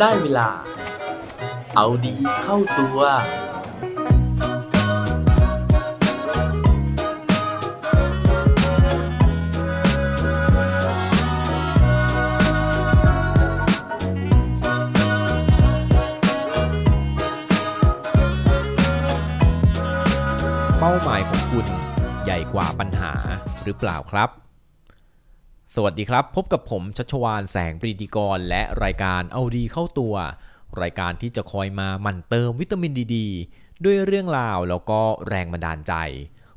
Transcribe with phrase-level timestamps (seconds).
[0.00, 0.48] ได้เวลา
[1.76, 2.98] เอาดีเข้าตัว
[20.78, 21.66] เป้าหมายของคุณ
[22.24, 23.12] ใหญ่กว่าปัญหา
[23.64, 24.28] หรือเปล่าครับ
[25.74, 30.14] สวัสดีครับ พบกับผมชัชวานแสงปรีดีกร และรายการเอาดีเข้าตัว
[30.82, 33.16] รายการที่จะคอยมาหมั่นเติมวิตามินดีด
[33.84, 35.94] ด้วยเรื่องราวแล้วก็แรงบันดาลใจ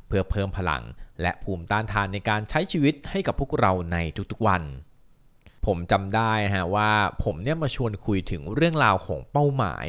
[0.06, 0.82] เพื่อเพิ่มพลัง
[1.22, 3.96] และภูมิต้านทานในการใช้ชีวิตให้กับพวกเราใน
[4.30, 4.62] ทุกๆวัน
[5.66, 6.90] ผมจำได้ฮะว่า
[7.24, 9.86] ผมเนี่ยมาชวนคุยถึงเรื่องราวของเป้าหมาย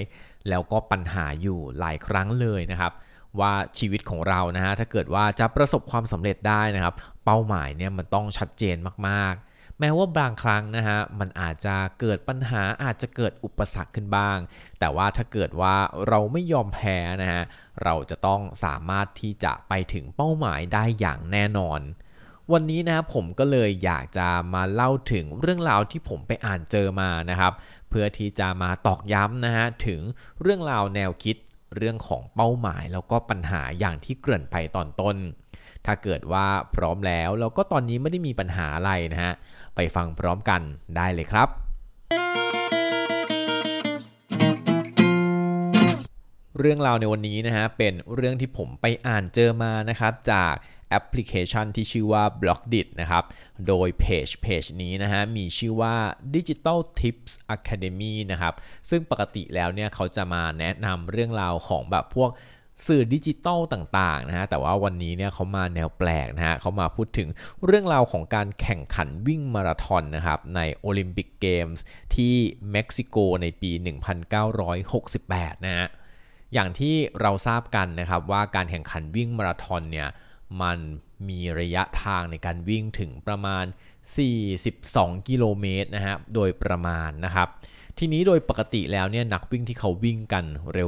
[0.49, 2.93] แล้วก็ปัญหาอยู่หลายครั้งเลยนะครับ
[3.39, 14.37] ว่าชีวิตของเรานะฮะถ้าเกิดว่าจะประสบความสำเร็จได้นะครับ เป้าหมายเนี่ยมันต้องชัดเจนมากๆ แม้ว่าบางครั้งนะฮะมันอาจจะเกิดปัญหาอาจจะเกิดอุปสรรคขึ้นบ้าง
[14.79, 15.75] แต่ว่าถ้าเกิดว่า
[16.07, 17.43] เราไม่ยอมแพ้นะฮะ
[17.83, 21.81] เราจะต้องสามารถที่จะไปถึงเป้าหมายได้อย่างแน่นอน
[22.51, 27.53] วันนี้นะครับผมก็เลยอยากจะมาเล่าถึงเรื่องราวที่ผมไปอ่านเจอมานะครับ
[27.89, 30.01] เพื่อที่จะมาตอกย้ำนะฮะถึง
[30.41, 31.35] เรื่องราวแนวคิด
[31.75, 35.17] เรื่องของเป้าหมายแล้วก็ปัญหาอย่างที่เกริ่นไปตอนต้น
[35.85, 39.33] ถ้าเกิดว่าพร้อมแล้วแล้วก็ตอนนี้ไม่ได้มีปัญหาอะไรนะฮะ
[39.75, 40.61] ไปฟังพร้อมกัน
[40.95, 41.49] ได้เลยครับ
[46.59, 50.53] เรื่องราวในวันนี้นะฮะ เป็นเรื่องที่ผมไปอ่านเจอมานะครับ จาก
[50.89, 53.23] แอปพลิเคชันที่ชื่อว่า b l o c k d i t นะครับ
[53.67, 55.95] โดยเพจเพจนี้นะฮะมีชื่อว่า
[56.35, 58.53] Digital Tips Academy นะครับ
[58.89, 62.29] ซึ่งปกติแล้วเนี่ยเขาจะมาแนะนำเรื่องราวของแบบพวก
[62.85, 67.27] สื่อดิจิตอลต่างๆนะฮะแต่ว่าวันนี้เนี่ยเขามาแนวแปลกนะฮะเขามาพูดถึง
[67.65, 71.83] เรื่องราวของการแข่งขันวิ่งมาราธอนนะครับในโอลิมปิกเกมส์
[72.15, 72.35] ที่
[72.71, 73.71] เม็กซิโกในปี
[74.87, 75.87] 1968 นะฮะ
[76.53, 80.09] อย่างที่เราทราบกันนะครับว่าการแข่งขันวิ่งมาราธอนเนี่ย
[80.61, 80.79] มัน
[81.29, 83.65] มีระยะทางในการวิ่งถึงประมาณ
[84.45, 87.47] 42 กิโลเมตรนะฮะโดยประมาณนะครับ
[87.99, 90.45] ทีนี้โดยปกติแล้วเนี่ยนักวิ่งที่เขาวิ่งกัน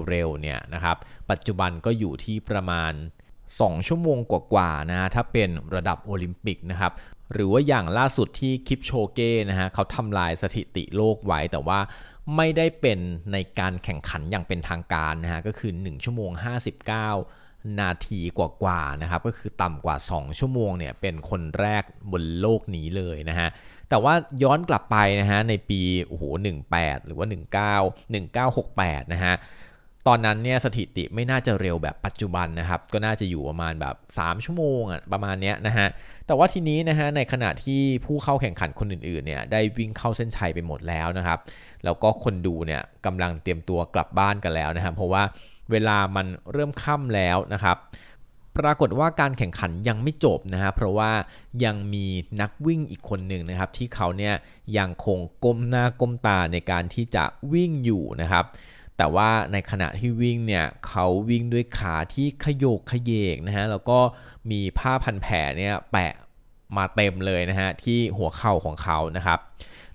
[0.10, 0.98] เร็วๆเนี่ยนะครับ
[1.30, 2.94] ปัจจุบันก็อยู่ที่ประมาณ
[3.40, 6.94] 2 ชั่วโมงกว่าๆนะถ้าเป็นระดับโอลิมปิกนะครับ
[7.34, 11.80] หรือว่าอย่างล่าสุดที่คิปโชเก้นะฮะเขาทำลายสถิติโลกไว้แต่ว่า
[12.36, 13.00] ไม่ได้เป็น
[13.34, 16.32] ในการแข่งขันอย่างเป็นทางการนะฮะก็คือ 1 ชั่วโมง
[16.76, 17.47] 59
[17.82, 23.50] นาทีกว่าๆนะครับก็คือต่ำกว่า 2 ชั่วโมงเนี่ยเป็นคนแรกบนโลกนี้เลยนะฮะ
[23.90, 24.14] แต่ว่า
[24.44, 26.24] ย้อนกลับไปนะฮะในปีโอ้โห
[26.66, 27.28] 18 หรือว่า
[28.42, 29.36] 19 1968นะฮะ
[30.08, 35.88] ตอนนั้นเนี่ยสถิติไม่น่าจะเร็วแบบปัจจุบันนะครับ ก็น่าจะอยู่ประมาณแบบ 3 ชั่วโมงอะประมาณเนี้ยนะฮะ
[36.28, 41.40] แต่ว่าทีนี้นะฮะในขณะที่ผู้เข้าแข่งขันคนอื่นๆเนี่ยได้วิ่งเข้าเส้นชัยไปหมดแล้วนะครับ
[41.84, 45.24] แล้วก็คนดูเนี่ยกำลังเตรียมตัวกลับบ้านกันแล้วนะครับเพราะว่า
[45.72, 47.78] เวลามันเริ่มค่ำแล้วนะครับ
[48.58, 51.12] ปรากฏว่าการแข่งขันยังไม่จบนะฮะเพราะว่า
[51.66, 52.06] ยังมี
[52.42, 54.36] นักวิ่งอีกคนหนึ่งนะครับ ที่เขาเนี่ย
[54.78, 57.24] ยังคงก้มหน้าก้มตาในการที่จะ
[57.54, 58.46] วิ่งอยู่นะครับ
[58.98, 64.00] แต่ว่าในขณะที่วิ่งเนี่ยเขาวิ่งด้วยขาที่ขยโยกขยเยกนะฮะแล้วก็
[64.52, 66.14] มีผ้าพันแผลเนี่ยแปะ
[66.78, 69.40] มาเต็มเลยนะฮะที่หัวเข่าของเขานะครับ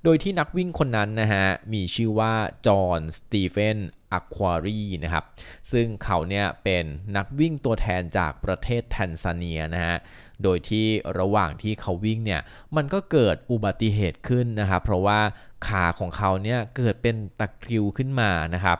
[0.04, 2.32] โดยที่นักวิ่งคนนั้นนะฮะมีชื่อว่า
[2.66, 3.78] จอห์นสตีเฟน
[4.12, 5.24] อะควารีนะครับ
[5.72, 6.84] ซึ่งเขาเนี่ยเป็น
[7.16, 9.96] นักวิ่งตัวแทนจากประเทศแทนซาเนียนะฮะ
[10.42, 10.86] โดยที่
[11.18, 12.40] ระหว่างที่เขาวิ่งเนี่ย
[12.76, 15.20] มันก็เกิดอุบัติเหตุขึ้นนะครับ เพราะว่า
[15.66, 18.78] ขาของเขาเนี่ยเกิดเป็นตะคริวขึ้นมานะครับ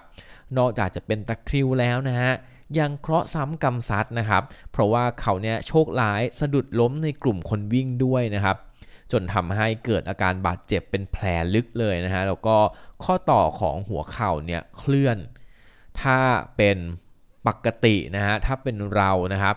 [0.59, 2.33] นอกจากจะเป็นตะคริวแล้วนะฮะ
[2.79, 8.57] ยังเคราะห์ซ้ำกรรมซัดนะครับ เพราะว่าเขาเนี่ยโชคร้ายสะดุดล้มในกลุ่มคนวิ่งด้วยนะครับ
[9.13, 11.25] จนทำให้เกิดอาการบาดเจ็บเป็นแผล
[11.55, 12.57] ลึกเลยนะฮะแล้วก็
[13.05, 15.19] ข้อต่อของหัวเข่าเนี่ยเคลื่อน
[16.01, 16.19] ถ้า
[16.57, 16.79] เป็น
[17.47, 19.57] ปกตินะฮะถ้าเป็นเรานะครับ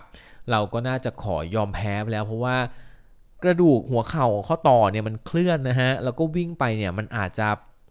[0.50, 2.56] เราก็น่าจะขอยอมแพ้ไปแล้ว เพราะว่า
[3.42, 7.48] กระดูกหัวเข่าข้อต่อเนี่ยมันเคลื่อนนะฮะแล้วก็วิ่งไปเนี่ยมันอาจจะ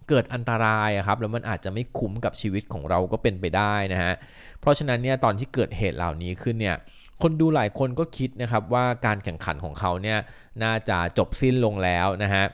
[0.10, 4.14] เกิดอันตรายครับแล้วมันอาจจะไม่คุ้มกับชีวิตของเราก็เป็นไปได้นะฮะ
[4.60, 6.76] เพราะฉะนั้นเนี่ยตอนที่เกิดเหตุเหล่านี้ขึ้นเนี่ย
[7.22, 10.20] คนดูหลายคนก็คิดนะครับว่าการแข่งขันของเขาเนี่ย
[10.64, 12.46] น่าจะจบสิ้นลงแล้วนะฮะ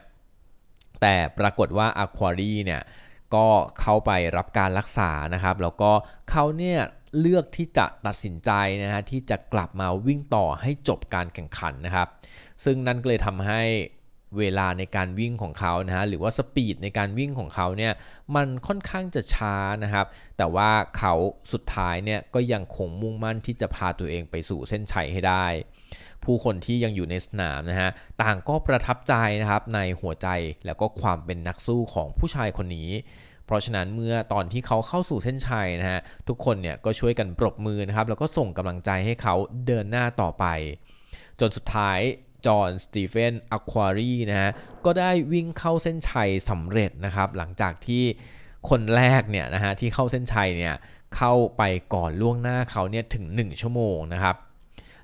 [1.02, 2.82] แต่ปรากฏว่าอควารีเนี่ย
[3.36, 3.48] ก็
[3.82, 5.92] เข้าไปรับการรักษานะครับ แล้วก็
[6.30, 6.80] เขาเนี่ย
[7.20, 8.52] เลือกที่จะตัดสินใจ
[8.84, 12.08] นะฮะที่จะกลับมาวิ่งต่อให้จบการแข่งขันนะครับ
[12.64, 13.62] ซึ่งนั่นก็เลยทำให้
[14.38, 17.94] เวลาในการวิ่งของเขานะฮะหรือว่าสปีดในการวิ่งของเขาเนี่ย
[18.36, 20.06] มันค่อนข้างจะช้านะครับ
[20.38, 21.14] แต่ว่าเขา
[21.54, 25.46] สุดท้ายเนี่ยก็ยังคงมุ่งมั่นที่จะพาตัวเองไปสู่เส้นชัยให้ได้
[26.24, 27.90] ผู้คนที่ยังอยู่ในสนามนะฮะ
[28.22, 30.28] ต่างก็ประทับใจนะครับในหัวใจ
[30.66, 32.90] แล้วก็ความเป็นนักสู้ของผู้ชายคนนี้
[33.46, 39.36] เพราะฉะนั้นเมื่อตอนที่เขาเข้าสู่เส้นชัยนะฮะทุกคนเนี่ยก็ช่วยกันปรบมือนะครับแล้วก็ส่งกำลังใจให้เขา
[39.66, 40.46] เดินหน้าต่อไป
[41.40, 42.00] จนสุดท้าย
[42.46, 44.52] จอห์นสตีเฟนอะควารีนะฮะ
[44.86, 48.04] ก็ได้วิ่งเข้าเส้นชัยสำเร็จนะครับ หลังจากที่
[48.70, 50.76] คนแรกเนี่ยนะฮะที่เข้าเส้นชัยเนี่ย
[51.16, 54.36] เข้าไปก่อนล่วงหน้าเขาเนี่ยถึง 1 ชั่วโมงนะครับ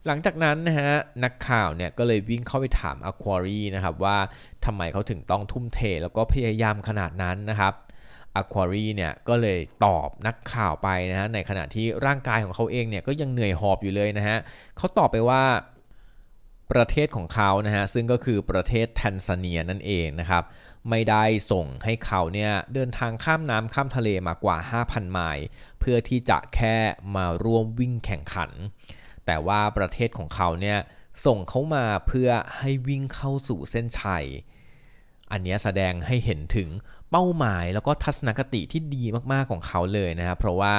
[0.06, 0.92] หลังจากนั้นนะฮะ
[1.24, 4.18] นักข่าวเนี่ยก็เลยวิ่งเข้าไปถามอควารีนะครับว่า
[4.66, 7.74] ทำไมเขาถึงต้องทุ่มเทแล้วก็พยายามขนาดนั้นนะครับ
[8.36, 14.38] อควารีเนี่ยก็เลยตอบนักข่าวไปนะฮะในขณะที่ร่างกายของเขาเองเนี่ยก็ยังเหนื่อยหอบอยู่เลยนะฮะ
[14.78, 15.44] เขาตอบไปว่า
[16.72, 20.44] ประเทศของเขานะฮะซึ่งก็คือประเทศแทนซาเนียนั่นเองนะครับ
[20.90, 25.46] ไม่ได้ส่งให้เขาเนี่ยเดินทางข้ามน้ำข้ามทะเลมากว่า 5,000 ไมล์
[25.80, 26.76] เพื่อที่จะแค่
[27.16, 28.52] มาร่วมวิ่งแข่งขัน
[29.26, 30.78] แต่ว่าประเทศของเขาเนี่ย
[31.26, 34.26] ส่งเขามาเพื่อให้วิ่งเข้าสู่เส้นชัย
[35.32, 36.70] อันนี้แสดงให้เห็นถึง
[37.12, 40.76] เป้าหมายแล้วก็ทัศนคติที่ดีมากๆของเขาเลยนะครับเพราะว่า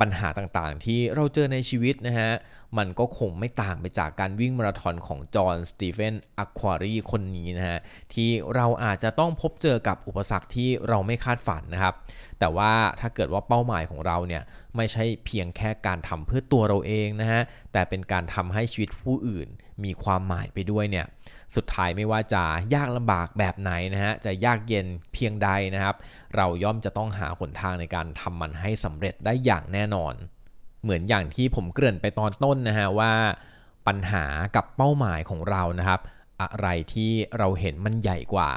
[0.00, 2.30] ปัญหาต่างๆ ที่เราเจอในชีวิตนะฮะ
[2.78, 7.78] มันก็คงไม่ต่างไปจากการวิ่งมาราธอนของจอห์น สตีเฟนอะควารีคนนี้นะฮะ
[8.14, 11.94] ที่เราอาจจะต้องพบเจอกับอุปสรรคที่เราไม่คาดฝันนะครับ
[12.38, 14.42] แต่ว่าถ้าเกิดว่าเป้าหมายของเราเนี่ย
[14.76, 17.42] ไม่ใช่เพียงแค่การทำเพื่อตัวเราเองนะฮะ
[17.72, 19.48] แต่เป็นการทำให้ชีวิตผู้อื่น
[19.84, 21.06] มีความหมายไปด้วยเนี่ย
[21.54, 22.44] สุดท้ายไม่ว่าจะ
[22.74, 25.96] ยากลำบากแบบไหนนะฮะจะยากเย็นเพียงใดนะครับ
[26.36, 30.14] เราย่อมจะต้องหาหนทางในการทำมันให้สำเร็จได้อย่างแน่นอน
[30.82, 33.12] เหมือนอย่างที่ผมเกริ่นไปตอนต้นนะฮะว่า
[33.86, 34.24] ปัญหา
[34.56, 36.00] กับเป้าหมายของเรานะครับ
[36.42, 38.50] อะไรที่เราเห็นมันใหญ่กว่า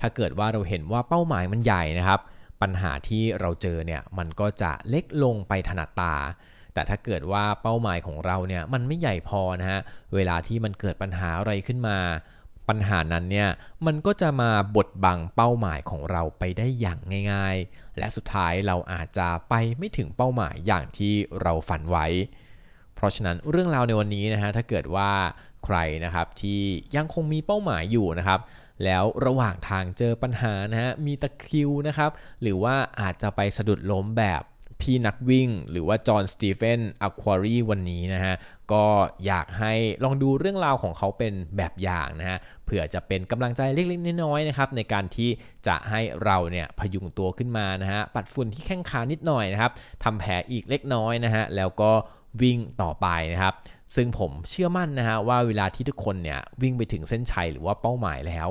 [0.00, 2.20] ถ้าเกิดว่าเราเห็นว่าเป้าหมายมันใหญ่นะครับ
[2.62, 6.14] ปัญหาที่เราเจอเนี่ยมันก็จะเล็กลงไปถนัดตา
[6.74, 9.80] แต่ถ้าเกิดว่าเป้าหมายของเราเนี่ยมันไม่ใหญ่พอนะฮะ
[10.14, 11.98] เวลาที่มันเกิดปัญหาอะไรขึ้นมา
[12.68, 13.48] ปัญหานั้นเนี่ย
[13.86, 16.98] มันก็จะมาบดบังเป้าหมายของเราไปได้อย่าง
[17.32, 22.06] ง่าย ๆ และสุดท้ายเราอาจจะไปไม่ถึงเป้าหมายอย่างที่เราฝันไว้
[22.94, 25.12] เพราะฉะนั้นเรื่องราวในวันนี้นะฮะถ้าเกิดว่า
[25.64, 26.62] ใครนะครับที่
[26.96, 28.40] ยังคงมีเป้าหมายอยู่นะครับ
[28.84, 32.10] แล้วระหว่างทางเจอปัญหานะฮะมีตะคริวนะครับ
[32.42, 34.42] หรือว่าอาจจะไปสะดุดล้มแบบ
[34.84, 38.34] พี่นักวิ่ง หรือว่าจอห์นสตีเฟนอะควารีวันนี้นะฮะ
[38.72, 38.84] ก็
[39.26, 45.30] อยากให้ลองดูเรื่องราวของเขาเป็นแบบอย่างนะฮะ เผื่อจะเป็นกำลังใจเล็กๆน้อยๆนะครับ ในการที่
[45.66, 49.72] จะให้เราเนี่ยพยุงตัวขึ้นมานะฮะ ปัดฝุ่นที่แข้งขานิดหน่อยนะครับ
[50.04, 51.90] ทำแผลอีกเล็กน้อยนะฮะ แล้วก็
[52.42, 53.54] วิ่งต่อไปนะครับ
[53.96, 58.48] ซึ่งผมเชื่อมั่นนะฮะว่าเวลาที่ทุกคนเนี่ยวิ่งไปถึงเส้นชัยหรือว่าเป้าหมายแล้ว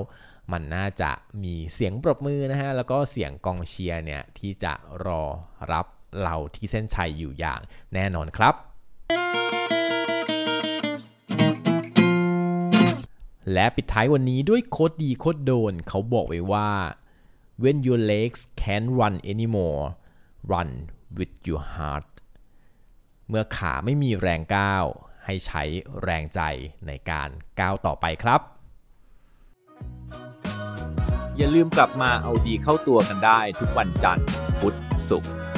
[0.51, 1.11] มันน่าจะ
[1.43, 4.73] มีเสียงปรบมือนะฮะแล้วก็เสียงกองเชียร์เนี่ยที่จะ
[5.05, 5.23] รอ
[5.71, 5.85] รับ
[6.21, 7.61] เราที่เส้นชัยอยู่อย่าง
[7.93, 8.55] แน่นอนครับ
[13.53, 16.69] และปิดท้ายวันนี้ด้วยโคดดีโคดโดน เขาบอกไว้ว่า
[17.63, 19.83] when your legs can't run anymore
[20.51, 20.69] run
[21.17, 22.09] with your heart
[23.29, 24.85] เมื่อขาไม่มีแรงก้าว
[25.25, 25.63] ให้ใช้
[26.03, 26.41] แรงใจ
[26.87, 27.29] ในการ
[27.59, 28.41] ก้าวต่อไปครับ
[31.37, 34.27] อย่าลืมกลับมาเอาดีเข้าตัวกันได้ทุกวันจันทร์
[34.59, 34.75] พุธ
[35.09, 35.42] ศุกร์